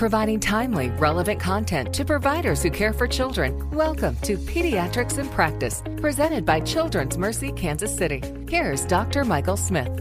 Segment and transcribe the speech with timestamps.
[0.00, 3.68] providing timely, relevant content to providers who care for children.
[3.68, 8.22] Welcome to Pediatrics in Practice, presented by Children's Mercy Kansas City.
[8.48, 9.26] Here's Dr.
[9.26, 9.94] Michael Smith.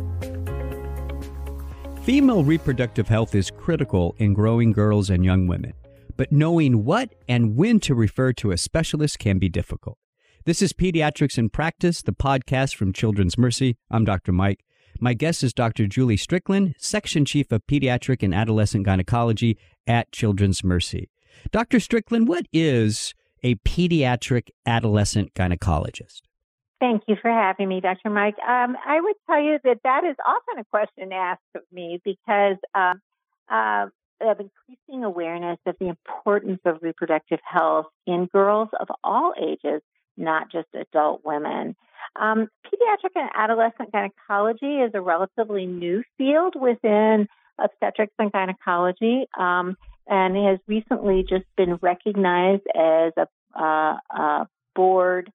[2.03, 5.73] Female reproductive health is critical in growing girls and young women,
[6.15, 9.97] but knowing what and when to refer to a specialist can be difficult.
[10.45, 13.75] This is Pediatrics in Practice, the podcast from Children's Mercy.
[13.91, 14.31] I'm Dr.
[14.31, 14.63] Mike.
[15.01, 15.87] My guest is Dr.
[15.87, 21.09] Julie Strickland, Section Chief of Pediatric and Adolescent Gynecology at Children's Mercy.
[21.51, 21.79] Dr.
[21.79, 26.21] Strickland, what is a pediatric adolescent gynecologist?
[26.81, 28.09] Thank you for having me, Dr.
[28.09, 28.35] Mike.
[28.39, 32.57] Um, I would tell you that that is often a question asked of me because
[32.75, 33.01] um,
[33.49, 33.85] uh,
[34.21, 39.81] of increasing awareness of the importance of reproductive health in girls of all ages,
[40.17, 41.75] not just adult women.
[42.15, 47.27] Um, pediatric and adolescent gynecology is a relatively new field within
[47.63, 53.27] obstetrics and gynecology um, and has recently just been recognized as a,
[53.61, 55.31] uh, a board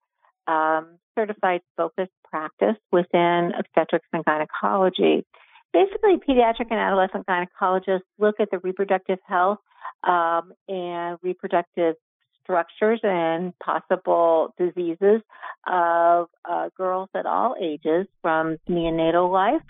[0.46, 5.24] um, certified focused practice within obstetrics and gynecology.
[5.72, 9.58] Basically, pediatric and adolescent gynecologists look at the reproductive health
[10.04, 11.96] um, and reproductive
[12.44, 15.22] structures and possible diseases
[15.66, 19.62] of uh, girls at all ages from neonatal life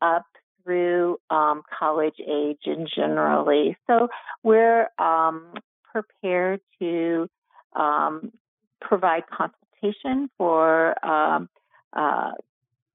[0.00, 0.24] up
[0.64, 3.76] through um, college age and generally.
[3.86, 4.08] So
[4.42, 5.52] we're um,
[5.92, 7.28] prepared to
[7.74, 8.32] um,
[8.80, 11.48] provide consultation for um,
[11.92, 12.32] uh,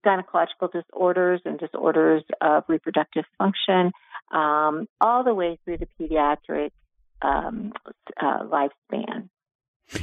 [0.05, 3.91] gynecological disorders and disorders of reproductive function,
[4.31, 6.71] um, all the way through the pediatric
[7.21, 7.71] um,
[8.21, 9.29] uh, lifespan.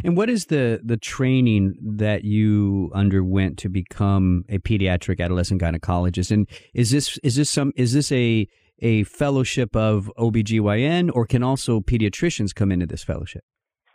[0.05, 6.30] And what is the the training that you underwent to become a pediatric adolescent gynecologist?
[6.30, 8.46] And is this is this some is this a
[8.80, 13.42] a fellowship of OBGYN or can also pediatricians come into this fellowship?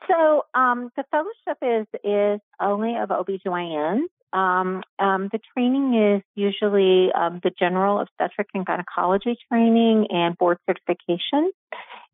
[0.08, 4.08] So um, the fellowship is is only of OBGYNs.
[4.34, 10.58] Um, um, the training is usually um, the general obstetric and gynecology training and board
[10.66, 11.52] certification.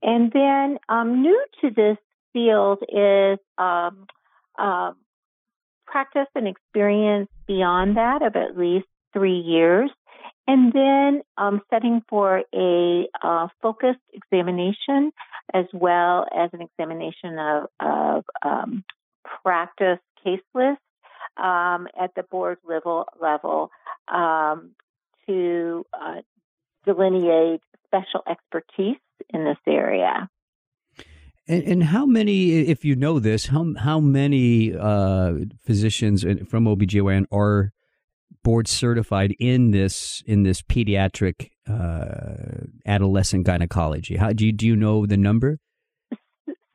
[0.03, 1.97] And then um, new to this
[2.33, 4.05] field is um,
[4.59, 4.91] uh,
[5.87, 9.89] practice and experience beyond that of at least three years.
[10.45, 15.13] And then um, setting for a uh, focused examination
[15.53, 18.83] as well as an examination of, of um,
[19.43, 20.79] practice case list
[21.37, 23.71] um, at the board level level
[24.13, 24.71] um,
[25.27, 26.21] to uh,
[26.85, 28.97] delineate special expertise
[29.29, 30.29] in this area.
[31.47, 35.33] And, and, how many, if you know this, how how many uh,
[35.65, 37.73] physicians from OBGYN are
[38.43, 44.15] board certified in this in this pediatric uh, adolescent gynecology?
[44.15, 45.59] How do you do you know the number?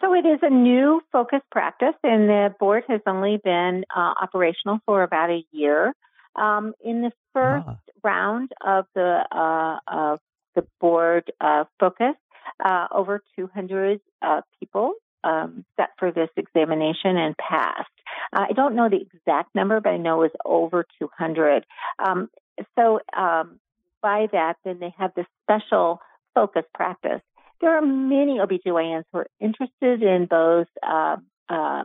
[0.00, 4.78] So it is a new focus practice, and the board has only been uh, operational
[4.86, 5.92] for about a year.
[6.36, 7.78] Um, in the first ah.
[8.04, 10.20] round of the uh, of
[10.54, 12.14] the board uh, focus,
[12.64, 17.90] uh, over 200 uh, people um, set for this examination and passed.
[18.32, 21.64] Uh, I don't know the exact number, but I know it was over 200.
[21.98, 22.30] Um,
[22.76, 23.58] so um,
[24.02, 26.00] by that, then they have this special
[26.34, 27.20] focus practice.
[27.60, 31.16] There are many OBGYNs who are interested in both uh,
[31.48, 31.84] uh,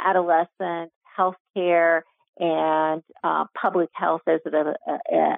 [0.00, 2.04] adolescent health care
[2.38, 4.74] and uh, public health as a,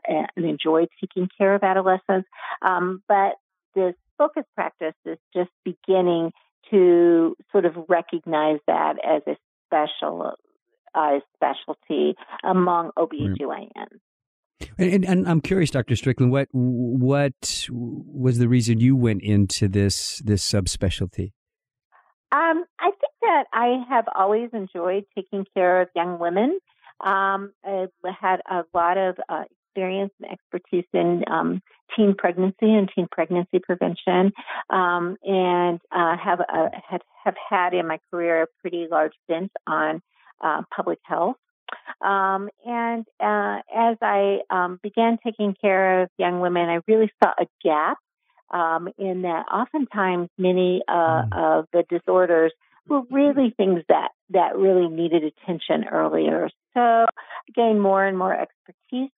[0.09, 2.29] and enjoy taking care of adolescents.
[2.63, 3.35] Um, but
[3.75, 6.32] this focus practice is just beginning
[6.71, 10.32] to sort of recognize that as a special
[10.94, 13.69] uh, specialty among OBGYNs.
[14.78, 15.97] And, and, and, I'm curious, Dr.
[15.97, 21.33] Strickland, what what was the reason you went into this this subspecialty?
[22.33, 26.59] Um, I think that I have always enjoyed taking care of young women.
[27.04, 29.44] Um, I've had a lot of uh,
[29.77, 31.60] experience and expertise in um,
[31.97, 34.33] teen pregnancy and teen pregnancy prevention,
[34.71, 39.53] um, and uh, have a, have have had in my career a pretty large bent
[39.66, 40.03] on
[40.43, 41.37] uh, public health.
[42.01, 47.33] Um, and uh, as I um, began taking care of young women, I really saw
[47.39, 47.98] a gap
[48.51, 51.33] um, in that oftentimes many uh, mm.
[51.33, 52.53] of the disorders
[52.89, 56.48] were really things that that really needed attention earlier.
[56.75, 57.07] So I
[57.54, 59.10] gained more and more expertise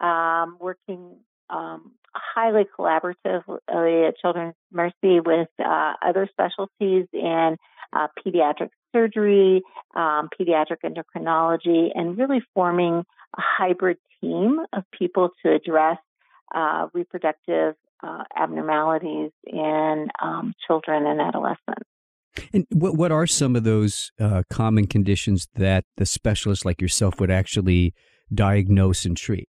[0.00, 1.16] um, working
[1.50, 7.56] um, highly collaboratively at Children's Mercy with uh, other specialties in
[7.92, 9.62] uh, pediatric surgery,
[9.94, 13.04] um, pediatric endocrinology, and really forming
[13.36, 15.98] a hybrid team of people to address
[16.54, 21.88] uh, reproductive uh, abnormalities in um, children and adolescents.
[22.52, 27.20] And what what are some of those uh, common conditions that the specialist like yourself
[27.20, 27.92] would actually
[28.32, 29.48] diagnose and treat?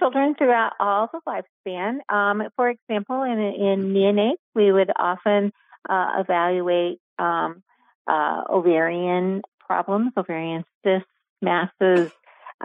[0.00, 1.98] Children throughout all the lifespan.
[2.08, 5.52] Um, for example, in in neonates, we would often
[5.88, 7.62] uh, evaluate um,
[8.06, 11.06] uh, ovarian problems, ovarian cysts,
[11.42, 12.10] masses,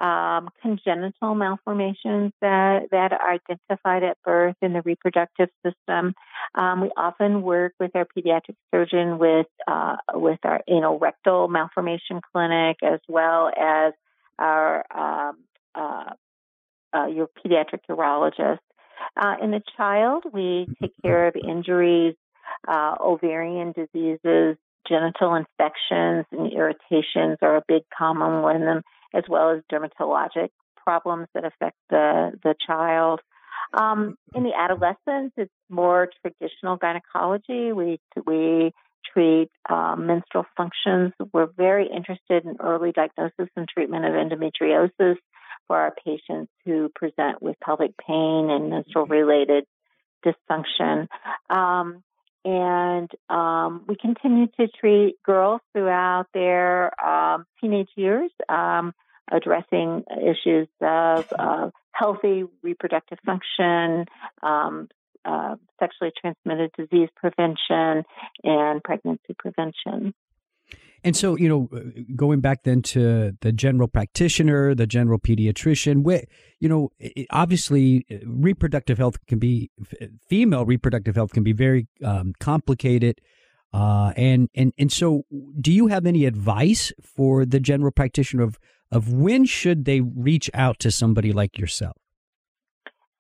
[0.02, 6.14] um, congenital malformations that, that are identified at birth in the reproductive system.
[6.54, 12.22] Um, we often work with our pediatric surgeon with uh, with our anal rectal malformation
[12.31, 13.94] clinic as well as
[14.38, 15.38] our um,
[15.76, 16.14] uh,
[16.95, 18.59] uh, your pediatric urologist.
[19.18, 22.15] Uh, in the child, we take care of injuries,
[22.68, 24.57] uh, ovarian diseases,
[24.88, 28.83] genital infections and irritations are a big common one
[29.13, 33.21] as well as dermatologic problems that affect the, the child.
[33.74, 37.71] Um, in the adolescents, it's more traditional gynecology.
[37.71, 38.71] We, we
[39.12, 41.13] treat um, menstrual functions.
[41.33, 45.18] We're very interested in early diagnosis and treatment of endometriosis
[45.68, 49.66] for our patients who present with pelvic pain and menstrual related
[50.26, 51.08] dysfunction.
[51.50, 52.04] Um,
[52.44, 58.94] and um, we continue to treat girls throughout their um, teenage years, um,
[59.32, 64.06] addressing issues of uh, healthy reproductive function,
[64.44, 64.88] um,
[65.26, 68.04] uh, sexually transmitted disease prevention,
[68.44, 70.14] and pregnancy prevention.
[71.06, 71.81] And so, you know, uh,
[72.16, 76.04] going back then to the general practitioner, the general pediatrician,
[76.60, 76.90] you know,
[77.30, 79.69] obviously uh, reproductive health can be,
[80.28, 83.22] female reproductive health can be very um, complicated.
[83.72, 85.25] Uh, and, and, and so
[85.62, 88.57] do you have any advice for the general practitioner of,
[88.92, 91.96] of when should they reach out to somebody like yourself?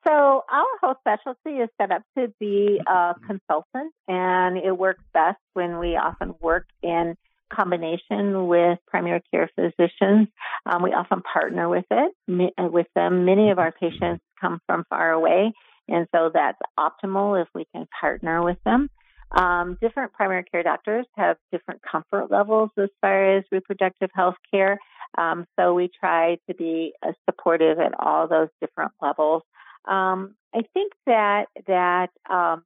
[0.07, 5.39] So our whole specialty is set up to be a consultant, and it works best
[5.53, 7.15] when we often work in
[7.53, 10.27] combination with primary care physicians.
[10.65, 12.13] Um, we often partner with it
[12.57, 13.25] uh, with them.
[13.25, 15.53] Many of our patients come from far away,
[15.87, 18.89] and so that's optimal if we can partner with them.
[19.31, 24.79] Um, different primary care doctors have different comfort levels as far as reproductive health care.
[25.17, 29.43] Um, so we try to be uh, supportive at all those different levels.
[29.87, 32.63] Um, I think that that um,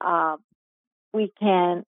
[0.00, 0.36] uh,
[1.12, 1.84] we can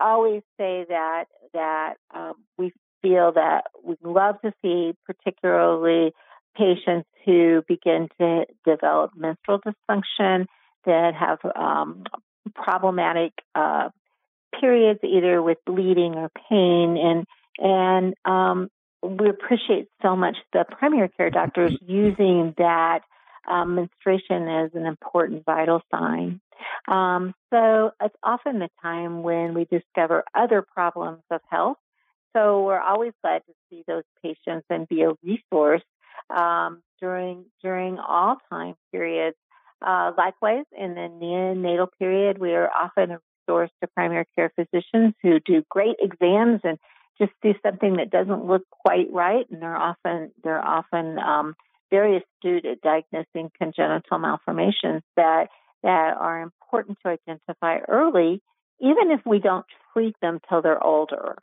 [0.00, 1.24] always say that
[1.54, 2.72] that um, we
[3.02, 6.12] feel that we love to see, particularly
[6.56, 10.46] patients who begin to develop menstrual dysfunction
[10.84, 12.04] that have um,
[12.54, 13.88] problematic uh,
[14.60, 17.26] periods, either with bleeding or pain, and
[17.58, 18.68] and um,
[19.02, 23.00] we appreciate so much the primary care doctors using that
[23.50, 26.40] um, menstruation as an important vital sign.
[26.86, 31.76] Um, so it's often the time when we discover other problems of health.
[32.36, 35.82] So we're always glad to see those patients and be a resource
[36.34, 39.36] um, during during all time periods.
[39.84, 45.14] Uh, likewise, in the neonatal period, we are often a resource to primary care physicians
[45.22, 46.78] who do great exams and
[47.18, 51.54] just see something that doesn't look quite right, and they're often they're often um,
[51.90, 55.48] very astute at diagnosing congenital malformations that
[55.82, 58.42] that are important to identify early,
[58.80, 61.36] even if we don't treat them till they're older.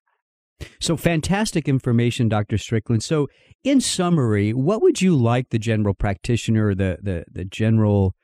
[0.80, 2.58] So fantastic information, Dr.
[2.58, 3.04] Strickland.
[3.04, 3.28] So,
[3.64, 8.16] in summary, what would you like the general practitioner, the the, the general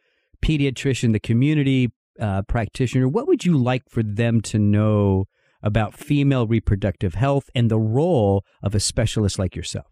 [0.42, 5.26] pediatrician, the community uh, practitioner, what would you like for them to know
[5.64, 9.88] about female reproductive health and the role of a specialist like yourself?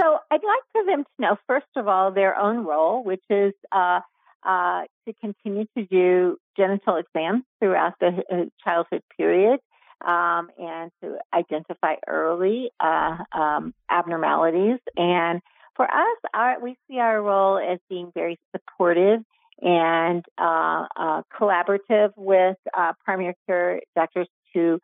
[0.00, 3.52] So, I'd like for them to know, first of all, their own role, which is
[3.70, 4.00] uh,
[4.44, 9.60] uh, to continue to do genital exams throughout the uh, childhood period
[10.04, 14.78] um, and to identify early uh, um, abnormalities.
[14.96, 15.40] And
[15.76, 19.20] for us, our, we see our role as being very supportive
[19.60, 24.80] and uh, uh, collaborative with uh, primary care doctors to,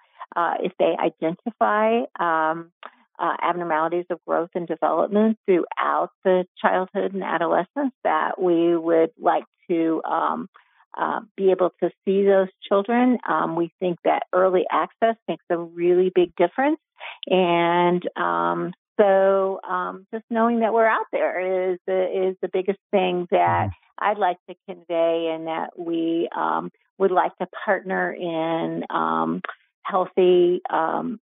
[0.61, 2.71] if they identify um,
[3.19, 9.45] uh, abnormalities of growth and development throughout the childhood and adolescence that we would like
[9.71, 10.49] to um,
[10.97, 13.19] uh, be able to see those children.
[13.29, 16.79] Um, we think that early access makes a really big difference.
[17.27, 22.81] And um, so um, just knowing that we're out there is the, is the biggest
[22.91, 24.05] thing that mm-hmm.
[24.05, 29.41] I'd like to convey and that we um, would like to partner in um,
[29.83, 31.21] healthy um,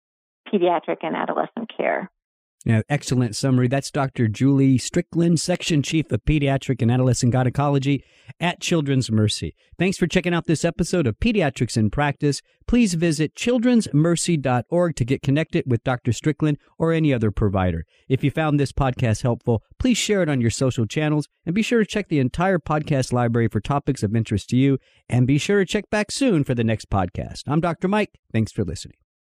[0.52, 2.10] pediatric and adolescent care.
[2.66, 3.70] Know, excellent summary.
[3.70, 4.28] That's Dr.
[4.28, 8.04] Julie Strickland, Section Chief of Pediatric and Adolescent Gynecology
[8.42, 9.56] at Children's Mercy.
[9.78, 12.42] Thanks for checking out this episode of Pediatrics in Practice.
[12.68, 16.12] Please visit childrensmercy.org to get connected with Dr.
[16.12, 17.86] Strickland or any other provider.
[18.10, 21.62] If you found this podcast helpful, please share it on your social channels and be
[21.62, 24.80] sure to check the entire podcast library for topics of interest to you.
[25.08, 27.44] And be sure to check back soon for the next podcast.
[27.48, 27.88] I'm Dr.
[27.88, 28.20] Mike.
[28.34, 28.98] Thanks for listening.